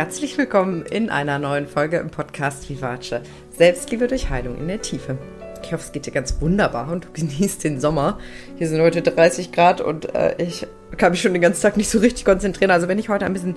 [0.00, 3.16] herzlich willkommen in einer neuen Folge im Podcast Vivace.
[3.50, 5.18] Selbstliebe durch Heilung in der Tiefe.
[5.62, 8.18] Ich hoffe, es geht dir ganz wunderbar und du genießt den Sommer.
[8.56, 10.66] Hier sind heute 30 Grad und äh, ich
[10.96, 12.70] kann mich schon den ganzen Tag nicht so richtig konzentrieren.
[12.70, 13.56] Also wenn ich heute ein bisschen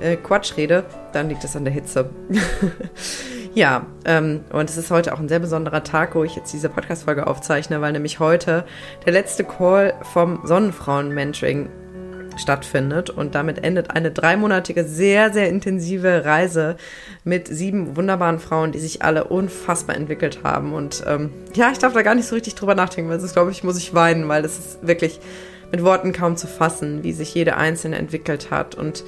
[0.00, 2.08] äh, Quatsch rede, dann liegt das an der Hitze.
[3.54, 6.70] ja, ähm, und es ist heute auch ein sehr besonderer Tag, wo ich jetzt diese
[6.70, 8.64] Podcast-Folge aufzeichne, weil nämlich heute
[9.04, 11.68] der letzte Call vom Sonnenfrauen-Mentoring
[12.36, 13.10] stattfindet.
[13.10, 16.76] Und damit endet eine dreimonatige, sehr, sehr intensive Reise
[17.24, 20.72] mit sieben wunderbaren Frauen, die sich alle unfassbar entwickelt haben.
[20.72, 23.50] Und ähm, ja, ich darf da gar nicht so richtig drüber nachdenken, weil sonst, glaube
[23.50, 25.20] ich, muss ich weinen, weil das ist wirklich
[25.70, 29.04] mit Worten kaum zu fassen, wie sich jede Einzelne entwickelt hat und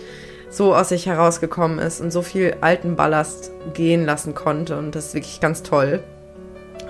[0.50, 4.78] so aus sich herausgekommen ist und so viel alten Ballast gehen lassen konnte.
[4.78, 6.02] Und das ist wirklich ganz toll.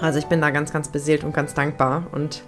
[0.00, 2.06] Also ich bin da ganz, ganz beseelt und ganz dankbar.
[2.12, 2.42] Und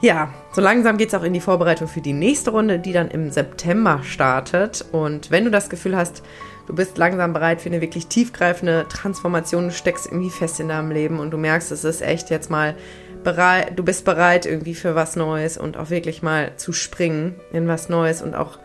[0.00, 3.10] ja, so langsam geht es auch in die Vorbereitung für die nächste Runde, die dann
[3.10, 4.84] im September startet.
[4.92, 6.22] Und wenn du das Gefühl hast,
[6.66, 10.90] du bist langsam bereit für eine wirklich tiefgreifende Transformation, du steckst irgendwie fest in deinem
[10.90, 12.74] Leben und du merkst, es ist echt jetzt mal
[13.22, 17.68] bereit, du bist bereit irgendwie für was Neues und auch wirklich mal zu springen in
[17.68, 18.58] was Neues und auch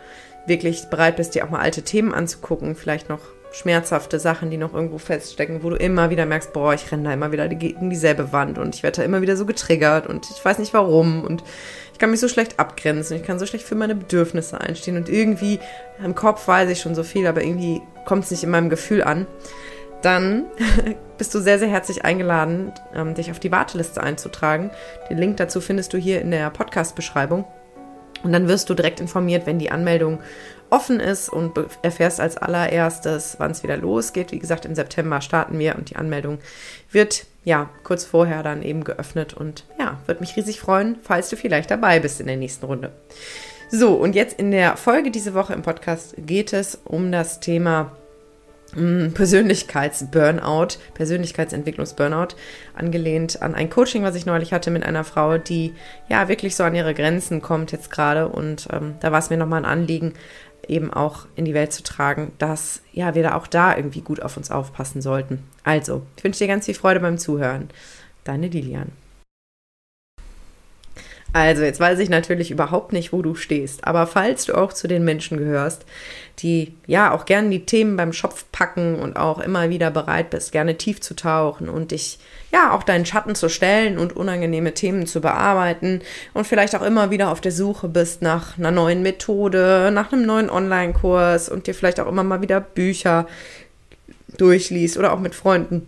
[0.47, 4.73] wirklich bereit bist, dir auch mal alte Themen anzugucken, vielleicht noch schmerzhafte Sachen, die noch
[4.73, 8.33] irgendwo feststecken, wo du immer wieder merkst, boah, ich renne da immer wieder gegen dieselbe
[8.33, 11.41] Wand und ich werde da immer wieder so getriggert und ich weiß nicht warum und
[11.93, 15.07] ich kann mich so schlecht abgrenzen, ich kann so schlecht für meine Bedürfnisse einstehen und
[15.07, 15.59] irgendwie
[16.03, 19.01] im Kopf weiß ich schon so viel, aber irgendwie kommt es nicht in meinem Gefühl
[19.01, 19.25] an.
[20.01, 20.43] Dann
[21.17, 24.69] bist du sehr, sehr herzlich eingeladen, ähm, dich auf die Warteliste einzutragen.
[25.09, 27.45] Den Link dazu findest du hier in der Podcast-Beschreibung.
[28.23, 30.19] Und dann wirst du direkt informiert, wenn die Anmeldung
[30.69, 34.31] offen ist und erfährst als allererstes, wann es wieder losgeht.
[34.31, 36.39] Wie gesagt, im September starten wir und die Anmeldung
[36.91, 41.37] wird ja kurz vorher dann eben geöffnet und ja, würde mich riesig freuen, falls du
[41.37, 42.91] vielleicht dabei bist in der nächsten Runde.
[43.69, 47.91] So, und jetzt in der Folge diese Woche im Podcast geht es um das Thema
[48.75, 52.35] Persönlichkeits-Burnout, Persönlichkeitsentwicklungs-Burnout,
[52.75, 55.73] angelehnt an ein Coaching, was ich neulich hatte mit einer Frau, die
[56.09, 58.27] ja wirklich so an ihre Grenzen kommt jetzt gerade.
[58.27, 60.13] Und ähm, da war es mir nochmal ein Anliegen,
[60.67, 64.21] eben auch in die Welt zu tragen, dass ja wir da auch da irgendwie gut
[64.21, 65.43] auf uns aufpassen sollten.
[65.63, 67.69] Also, ich wünsche dir ganz viel Freude beim Zuhören.
[68.23, 68.91] Deine Lilian.
[71.35, 74.87] Also, jetzt weiß ich natürlich überhaupt nicht, wo du stehst, aber falls du auch zu
[74.87, 75.83] den Menschen gehörst,
[76.39, 80.53] die ja auch gerne die Themen beim Schopf packen und auch immer wieder bereit bist,
[80.53, 82.19] gerne tief zu tauchen und dich
[82.53, 85.99] ja auch deinen Schatten zu stellen und unangenehme Themen zu bearbeiten
[86.33, 90.25] und vielleicht auch immer wieder auf der Suche bist nach einer neuen Methode, nach einem
[90.25, 93.27] neuen Online-Kurs und dir vielleicht auch immer mal wieder Bücher
[94.37, 95.85] durchliest oder auch mit Freunden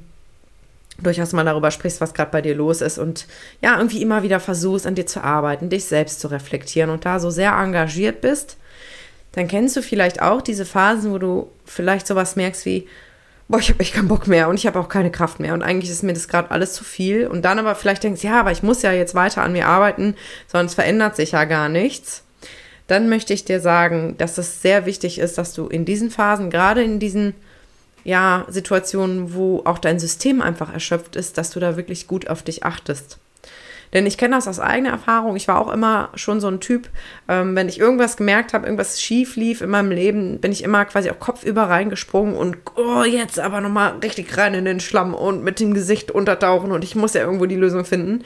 [1.00, 3.28] durchaus mal darüber sprichst, was gerade bei dir los ist und
[3.62, 7.20] ja, irgendwie immer wieder versuchst, an dir zu arbeiten, dich selbst zu reflektieren und da
[7.20, 8.58] so sehr engagiert bist,
[9.34, 12.88] dann kennst du vielleicht auch diese Phasen, wo du vielleicht sowas merkst wie,
[13.48, 15.62] boah, ich habe echt keinen Bock mehr und ich habe auch keine Kraft mehr und
[15.62, 18.52] eigentlich ist mir das gerade alles zu viel und dann aber vielleicht denkst, ja, aber
[18.52, 20.16] ich muss ja jetzt weiter an mir arbeiten,
[20.48, 22.24] sonst verändert sich ja gar nichts.
[22.88, 26.50] Dann möchte ich dir sagen, dass es sehr wichtig ist, dass du in diesen Phasen,
[26.50, 27.36] gerade in diesen
[28.08, 32.42] ja, Situationen, wo auch dein System einfach erschöpft ist, dass du da wirklich gut auf
[32.42, 33.20] dich achtest.
[33.92, 35.36] Denn ich kenne das aus eigener Erfahrung.
[35.36, 36.88] Ich war auch immer schon so ein Typ,
[37.28, 40.86] ähm, wenn ich irgendwas gemerkt habe, irgendwas schief lief in meinem Leben, bin ich immer
[40.86, 45.44] quasi auch kopfüber reingesprungen und oh, jetzt aber nochmal richtig rein in den Schlamm und
[45.44, 48.24] mit dem Gesicht untertauchen und ich muss ja irgendwo die Lösung finden.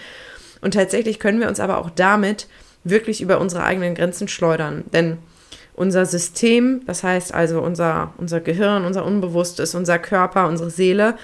[0.61, 2.47] Und tatsächlich können wir uns aber auch damit
[2.83, 4.83] wirklich über unsere eigenen Grenzen schleudern.
[4.93, 5.17] Denn
[5.73, 11.15] unser System, das heißt also unser, unser Gehirn, unser Unbewusstes, unser Körper, unsere Seele,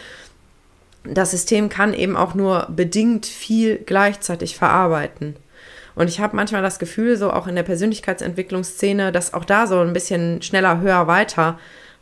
[1.03, 5.35] das System kann eben auch nur bedingt viel gleichzeitig verarbeiten.
[5.95, 9.79] Und ich habe manchmal das Gefühl, so auch in der Persönlichkeitsentwicklungsszene, dass auch da so
[9.79, 11.57] ein bisschen schneller, höher, weiter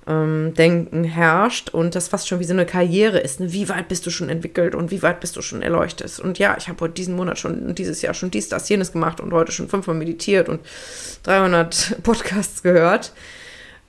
[0.07, 3.39] ähm, Denken herrscht und das fast schon wie so eine Karriere ist.
[3.39, 3.51] Ne?
[3.51, 6.19] Wie weit bist du schon entwickelt und wie weit bist du schon erleuchtet?
[6.19, 8.91] Und ja, ich habe heute diesen Monat schon und dieses Jahr schon dies, das, jenes
[8.91, 10.61] gemacht und heute schon fünfmal meditiert und
[11.23, 13.13] 300 Podcasts gehört.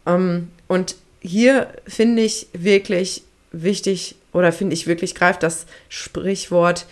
[0.07, 3.23] Ähm, und hier finde ich wirklich
[3.53, 6.87] wichtig oder finde ich wirklich greift das Sprichwort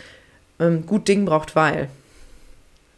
[0.61, 1.89] ähm, gut Ding braucht weil.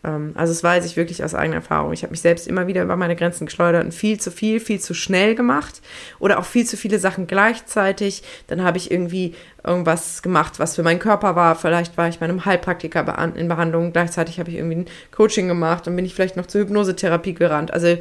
[0.06, 1.92] Ähm, also das weiß ich wirklich aus eigener Erfahrung.
[1.92, 4.80] Ich habe mich selbst immer wieder über meine Grenzen geschleudert und viel zu viel, viel
[4.80, 5.82] zu schnell gemacht
[6.18, 8.22] oder auch viel zu viele Sachen gleichzeitig.
[8.46, 11.56] Dann habe ich irgendwie irgendwas gemacht, was für meinen Körper war.
[11.56, 13.92] Vielleicht war ich bei einem Heilpraktiker in Behandlung.
[13.92, 17.72] Gleichzeitig habe ich irgendwie ein Coaching gemacht und bin ich vielleicht noch zur Hypnosetherapie gerannt.
[17.72, 17.98] Also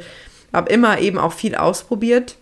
[0.52, 2.36] habe immer eben auch viel ausprobiert.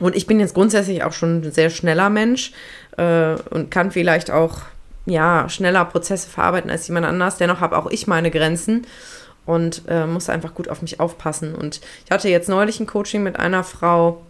[0.00, 2.52] Und ich bin jetzt grundsätzlich auch schon ein sehr schneller Mensch
[2.96, 4.60] äh, und kann vielleicht auch
[5.08, 7.36] ja, schneller Prozesse verarbeiten als jemand anders.
[7.36, 8.86] Dennoch habe auch ich meine Grenzen
[9.46, 11.54] und äh, muss einfach gut auf mich aufpassen.
[11.54, 14.22] Und ich hatte jetzt neulich ein Coaching mit einer Frau,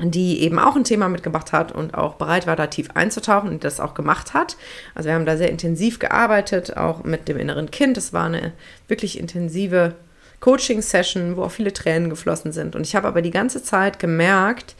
[0.00, 3.64] die eben auch ein Thema mitgebracht hat und auch bereit war, da tief einzutauchen und
[3.64, 4.56] das auch gemacht hat.
[4.94, 7.96] Also wir haben da sehr intensiv gearbeitet, auch mit dem inneren Kind.
[7.96, 8.52] Es war eine
[8.88, 9.94] wirklich intensive
[10.40, 12.74] Coaching-Session, wo auch viele Tränen geflossen sind.
[12.74, 14.74] Und ich habe aber die ganze Zeit gemerkt,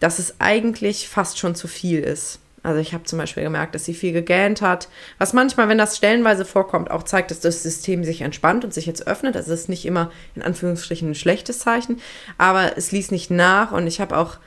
[0.00, 2.38] dass es eigentlich fast schon zu viel ist.
[2.66, 5.96] Also ich habe zum Beispiel gemerkt, dass sie viel gegähnt hat, was manchmal, wenn das
[5.96, 9.36] stellenweise vorkommt, auch zeigt, dass das System sich entspannt und sich jetzt öffnet.
[9.36, 12.00] Also es ist nicht immer in Anführungsstrichen ein schlechtes Zeichen,
[12.38, 14.38] aber es ließ nicht nach und ich habe auch,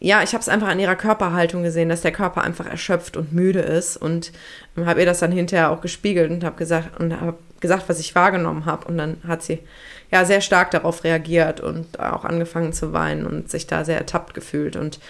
[0.00, 3.32] ja, ich habe es einfach an ihrer Körperhaltung gesehen, dass der Körper einfach erschöpft und
[3.32, 4.32] müde ist und
[4.76, 8.14] habe ihr das dann hinterher auch gespiegelt und habe gesagt und habe gesagt, was ich
[8.14, 8.86] wahrgenommen habe.
[8.86, 9.60] Und dann hat sie
[10.10, 14.34] ja sehr stark darauf reagiert und auch angefangen zu weinen und sich da sehr ertappt
[14.34, 14.76] gefühlt.
[14.76, 15.00] Und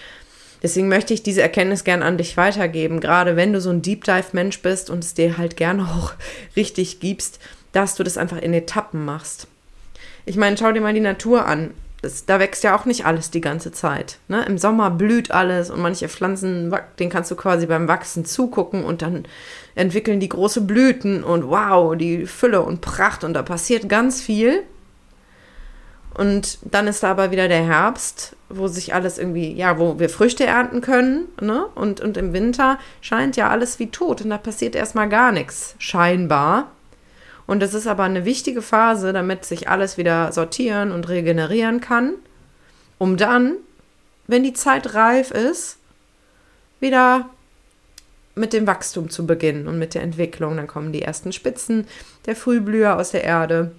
[0.62, 4.04] Deswegen möchte ich diese Erkenntnis gern an dich weitergeben, gerade wenn du so ein Deep
[4.04, 6.12] Dive Mensch bist und es dir halt gerne auch
[6.56, 7.38] richtig gibst,
[7.72, 9.48] dass du das einfach in Etappen machst.
[10.24, 11.72] Ich meine, schau dir mal die Natur an.
[12.02, 14.18] Das, da wächst ja auch nicht alles die ganze Zeit.
[14.28, 14.44] Ne?
[14.46, 19.02] Im Sommer blüht alles und manche Pflanzen, den kannst du quasi beim Wachsen zugucken und
[19.02, 19.24] dann
[19.74, 24.62] entwickeln die große Blüten und wow, die Fülle und Pracht und da passiert ganz viel.
[26.16, 30.08] Und dann ist da aber wieder der Herbst, wo sich alles irgendwie, ja, wo wir
[30.08, 31.66] Früchte ernten können, ne?
[31.74, 35.74] Und, und im Winter scheint ja alles wie tot und da passiert erstmal gar nichts,
[35.78, 36.70] scheinbar.
[37.46, 42.14] Und das ist aber eine wichtige Phase, damit sich alles wieder sortieren und regenerieren kann,
[42.96, 43.56] um dann,
[44.26, 45.76] wenn die Zeit reif ist,
[46.80, 47.28] wieder
[48.34, 50.56] mit dem Wachstum zu beginnen und mit der Entwicklung.
[50.56, 51.86] Dann kommen die ersten Spitzen
[52.24, 53.72] der Frühblüher aus der Erde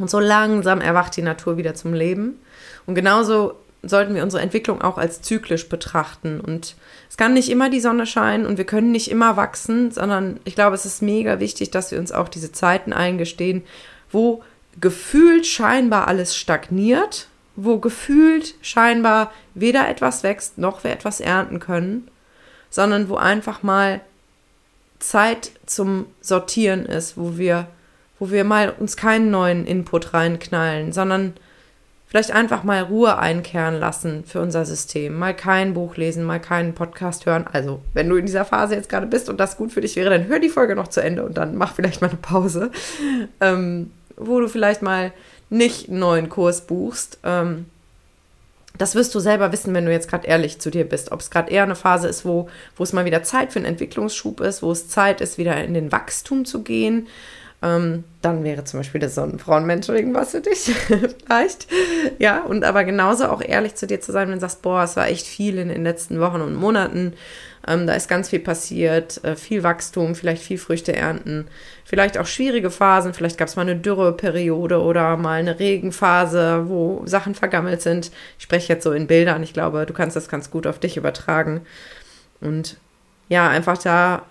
[0.00, 2.40] und so langsam erwacht die Natur wieder zum Leben.
[2.86, 6.40] Und genauso sollten wir unsere Entwicklung auch als zyklisch betrachten.
[6.40, 6.76] Und
[7.08, 10.54] es kann nicht immer die Sonne scheinen und wir können nicht immer wachsen, sondern ich
[10.54, 13.62] glaube, es ist mega wichtig, dass wir uns auch diese Zeiten eingestehen,
[14.10, 14.42] wo
[14.80, 22.08] gefühlt scheinbar alles stagniert, wo gefühlt scheinbar weder etwas wächst noch wir etwas ernten können,
[22.70, 24.00] sondern wo einfach mal
[24.98, 27.66] Zeit zum Sortieren ist, wo wir
[28.20, 31.32] wo wir mal uns keinen neuen Input reinknallen, sondern
[32.06, 35.18] vielleicht einfach mal Ruhe einkehren lassen für unser System.
[35.18, 37.46] Mal kein Buch lesen, mal keinen Podcast hören.
[37.50, 40.10] Also, wenn du in dieser Phase jetzt gerade bist und das gut für dich wäre,
[40.10, 42.70] dann hör die Folge noch zu Ende und dann mach vielleicht mal eine Pause,
[43.40, 45.12] ähm, wo du vielleicht mal
[45.48, 47.18] nicht einen neuen Kurs buchst.
[47.24, 47.66] Ähm,
[48.76, 51.12] das wirst du selber wissen, wenn du jetzt gerade ehrlich zu dir bist.
[51.12, 53.66] Ob es gerade eher eine Phase ist, wo, wo es mal wieder Zeit für einen
[53.66, 57.06] Entwicklungsschub ist, wo es Zeit ist, wieder in den Wachstum zu gehen,
[57.62, 60.60] ähm, dann wäre zum Beispiel das Sonnenfrauen-Mentoring was für dich
[61.26, 61.66] vielleicht.
[62.18, 64.96] Ja, und aber genauso auch ehrlich zu dir zu sein, wenn du sagst, boah, es
[64.96, 67.14] war echt viel in den letzten Wochen und Monaten.
[67.68, 71.46] Ähm, da ist ganz viel passiert, äh, viel Wachstum, vielleicht viel Früchte ernten,
[71.84, 77.02] vielleicht auch schwierige Phasen, vielleicht gab es mal eine Dürreperiode oder mal eine Regenphase, wo
[77.04, 78.10] Sachen vergammelt sind.
[78.38, 80.96] Ich spreche jetzt so in Bildern, ich glaube, du kannst das ganz gut auf dich
[80.96, 81.60] übertragen.
[82.40, 82.78] Und
[83.30, 84.22] ja, einfach da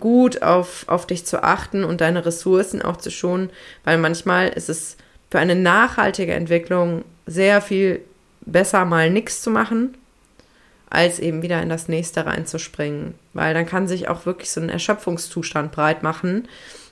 [0.00, 3.50] gut auf, auf dich zu achten und deine Ressourcen auch zu schonen,
[3.82, 4.96] weil manchmal ist es
[5.30, 8.00] für eine nachhaltige Entwicklung sehr viel
[8.42, 9.96] besser, mal nichts zu machen,
[10.88, 13.14] als eben wieder in das nächste reinzuspringen.
[13.32, 16.46] Weil dann kann sich auch wirklich so ein Erschöpfungszustand breit machen,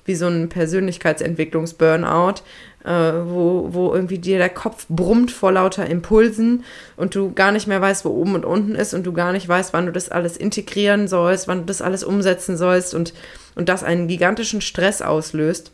[0.04, 2.42] wie so ein Persönlichkeitsentwicklungs-Burnout,
[2.84, 6.64] äh, wo, wo irgendwie dir der Kopf brummt vor lauter Impulsen
[6.96, 9.48] und du gar nicht mehr weißt, wo oben und unten ist und du gar nicht
[9.48, 13.14] weißt, wann du das alles integrieren sollst, wann du das alles umsetzen sollst und,
[13.54, 15.70] und das einen gigantischen Stress auslöst.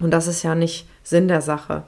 [0.00, 1.84] Und das ist ja nicht Sinn der Sache.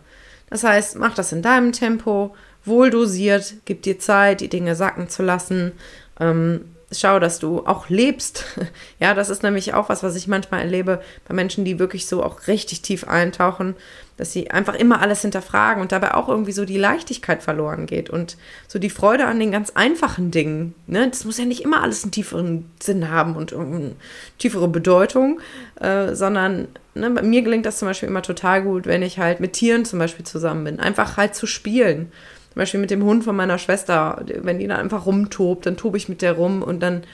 [0.49, 5.09] Das heißt, mach das in deinem Tempo, wohl dosiert, gib dir Zeit, die Dinge sacken
[5.09, 5.73] zu lassen.
[6.19, 8.45] Ähm, schau, dass du auch lebst.
[8.99, 12.23] Ja, das ist nämlich auch was, was ich manchmal erlebe bei Menschen, die wirklich so
[12.23, 13.75] auch richtig tief eintauchen,
[14.19, 18.11] dass sie einfach immer alles hinterfragen und dabei auch irgendwie so die Leichtigkeit verloren geht
[18.11, 18.37] und
[18.69, 20.75] so die Freude an den ganz einfachen Dingen.
[20.87, 21.09] Ne?
[21.09, 23.93] Das muss ja nicht immer alles einen tieferen Sinn haben und eine
[24.39, 25.41] tiefere Bedeutung,
[25.81, 29.41] äh, sondern ne, bei mir gelingt das zum Beispiel immer total gut, wenn ich halt
[29.41, 32.13] mit Tieren zum Beispiel zusammen bin, einfach halt zu spielen
[32.53, 35.97] zum Beispiel mit dem Hund von meiner Schwester, wenn die da einfach rumtobt, dann tobe
[35.97, 37.05] ich mit der rum und dann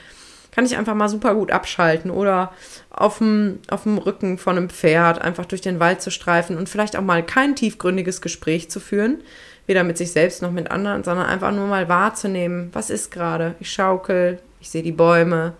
[0.51, 2.51] kann ich einfach mal super gut abschalten oder
[2.89, 6.67] auf dem, auf dem Rücken von einem Pferd einfach durch den Wald zu streifen und
[6.67, 9.19] vielleicht auch mal kein tiefgründiges Gespräch zu führen,
[9.67, 13.53] weder mit sich selbst noch mit anderen, sondern einfach nur mal wahrzunehmen, was ist gerade.
[13.59, 15.53] Ich schaukel, ich sehe die Bäume.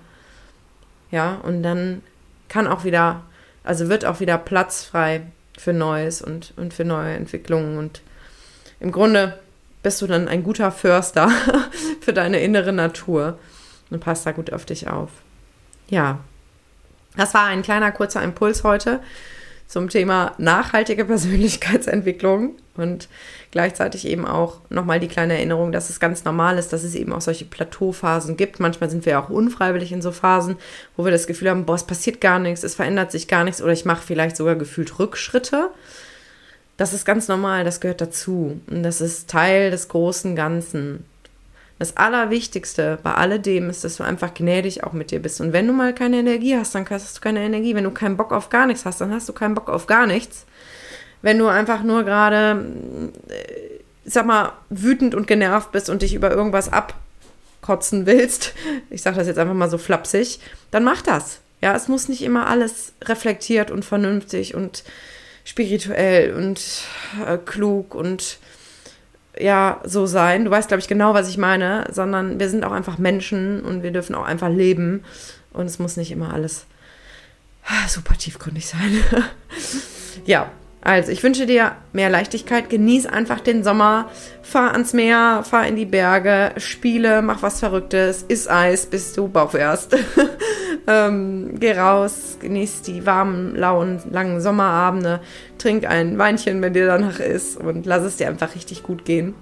[1.11, 2.01] Ja, und dann
[2.49, 3.21] kann auch wieder,
[3.63, 5.21] also wird auch wieder Platz frei
[5.59, 7.77] für Neues und, und für neue Entwicklungen.
[7.77, 8.01] Und
[8.79, 9.37] im Grunde
[9.87, 11.31] bist du dann ein guter Förster
[12.01, 13.39] für deine innere Natur
[13.89, 15.11] und passt da gut auf dich auf.
[15.87, 16.19] Ja,
[17.15, 18.99] das war ein kleiner kurzer Impuls heute
[19.65, 22.57] zum Thema nachhaltige Persönlichkeitsentwicklung.
[22.75, 23.07] Und
[23.51, 27.13] gleichzeitig eben auch nochmal die kleine Erinnerung, dass es ganz normal ist, dass es eben
[27.13, 28.59] auch solche Plateauphasen gibt.
[28.59, 30.57] Manchmal sind wir auch unfreiwillig in so Phasen,
[30.97, 33.61] wo wir das Gefühl haben, boah, es passiert gar nichts, es verändert sich gar nichts
[33.61, 35.69] oder ich mache vielleicht sogar gefühlt Rückschritte.
[36.77, 38.59] Das ist ganz normal, das gehört dazu.
[38.67, 41.05] Und das ist Teil des großen Ganzen.
[41.79, 45.41] Das Allerwichtigste bei alledem ist, dass du einfach gnädig auch mit dir bist.
[45.41, 47.75] Und wenn du mal keine Energie hast, dann hast du keine Energie.
[47.75, 50.07] Wenn du keinen Bock auf gar nichts hast, dann hast du keinen Bock auf gar
[50.07, 50.45] nichts
[51.21, 52.65] wenn du einfach nur gerade,
[53.29, 58.53] äh, sag mal, wütend und genervt bist und dich über irgendwas abkotzen willst,
[58.89, 60.39] ich sage das jetzt einfach mal so flapsig,
[60.71, 61.39] dann mach das.
[61.61, 64.83] Ja, es muss nicht immer alles reflektiert und vernünftig und
[65.47, 66.59] spirituell und
[67.25, 68.37] äh, klug und
[69.39, 70.43] ja, so sein.
[70.43, 73.81] Du weißt, glaube ich, genau, was ich meine, sondern wir sind auch einfach Menschen und
[73.81, 75.05] wir dürfen auch einfach leben
[75.53, 76.65] und es muss nicht immer alles
[77.87, 79.03] super tiefgründig sein.
[80.25, 80.51] ja,
[80.81, 82.69] also, ich wünsche dir mehr Leichtigkeit.
[82.69, 84.09] Genieß einfach den Sommer.
[84.41, 89.27] Fahr ans Meer, fahr in die Berge, spiele, mach was Verrücktes, iss Eis, bis du
[89.27, 89.97] baufährst.
[90.87, 95.19] ähm, geh raus, genieß die warmen, lauen, langen Sommerabende.
[95.57, 99.35] Trink ein Weinchen, wenn dir danach ist und lass es dir einfach richtig gut gehen.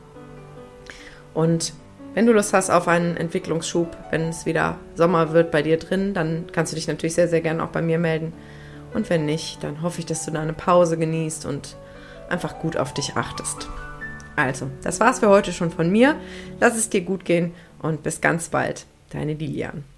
[1.34, 1.74] Und
[2.16, 6.14] wenn du Lust hast auf einen Entwicklungsschub, wenn es wieder Sommer wird bei dir drin,
[6.14, 8.34] dann kannst du dich natürlich sehr, sehr gerne auch bei mir melden.
[8.94, 11.76] Und wenn nicht, dann hoffe ich, dass du deine Pause genießt und
[12.30, 13.68] einfach gut auf dich achtest.
[14.36, 16.16] Also, das war's für heute schon von mir.
[16.60, 18.86] Lass es dir gut gehen und bis ganz bald.
[19.12, 19.95] Deine Lilian.